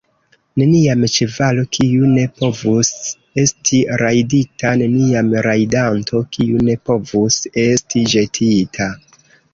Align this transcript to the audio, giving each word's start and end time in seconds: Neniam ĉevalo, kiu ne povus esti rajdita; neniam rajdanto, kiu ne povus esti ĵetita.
Neniam 0.59 1.03
ĉevalo, 1.15 1.65
kiu 1.77 2.07
ne 2.13 2.23
povus 2.39 2.89
esti 3.43 3.81
rajdita; 4.03 4.71
neniam 4.81 5.29
rajdanto, 5.49 6.23
kiu 6.37 6.67
ne 6.71 6.77
povus 6.91 7.39
esti 7.69 8.07
ĵetita. 8.15 8.89